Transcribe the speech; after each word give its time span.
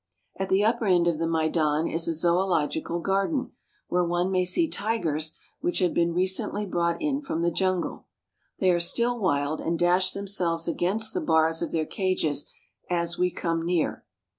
At 0.35 0.49
the 0.49 0.65
upper 0.65 0.87
end 0.87 1.05
of 1.05 1.19
the 1.19 1.27
Maidan 1.27 1.87
is 1.87 2.07
a 2.07 2.15
zoological 2.15 3.01
garden, 3.01 3.51
where 3.87 4.03
one 4.03 4.31
may 4.31 4.45
see 4.45 4.67
tigers 4.67 5.37
which 5.59 5.77
have 5.77 5.93
been 5.93 6.11
recently 6.15 6.65
brought 6.65 6.99
in 6.99 7.21
from 7.21 7.43
the 7.43 7.51
jungle. 7.51 8.07
They 8.57 8.71
are 8.71 8.79
still 8.79 9.19
wild, 9.19 9.61
and 9.61 9.77
dash 9.77 10.11
them 10.13 10.25
selves 10.25 10.67
against 10.67 11.13
the 11.13 11.21
bars 11.21 11.61
of 11.61 11.71
their 11.71 11.85
cages 11.85 12.51
as 12.89 13.19
we 13.19 13.29
come 13.29 13.63
near. 13.63 14.03